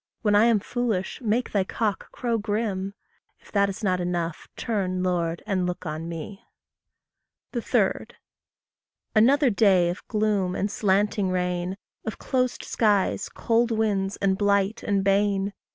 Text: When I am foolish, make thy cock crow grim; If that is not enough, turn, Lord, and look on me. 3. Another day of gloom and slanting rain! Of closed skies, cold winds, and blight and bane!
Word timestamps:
When 0.23 0.33
I 0.33 0.45
am 0.45 0.59
foolish, 0.59 1.21
make 1.21 1.51
thy 1.51 1.63
cock 1.63 2.11
crow 2.11 2.39
grim; 2.39 2.95
If 3.39 3.51
that 3.51 3.69
is 3.69 3.83
not 3.83 4.01
enough, 4.01 4.47
turn, 4.55 5.03
Lord, 5.03 5.43
and 5.45 5.67
look 5.67 5.85
on 5.85 6.09
me. 6.09 6.43
3. 7.53 8.05
Another 9.15 9.51
day 9.51 9.89
of 9.91 10.07
gloom 10.07 10.55
and 10.55 10.71
slanting 10.71 11.29
rain! 11.29 11.77
Of 12.03 12.17
closed 12.17 12.63
skies, 12.63 13.29
cold 13.29 13.69
winds, 13.69 14.15
and 14.17 14.39
blight 14.39 14.81
and 14.81 15.03
bane! 15.03 15.53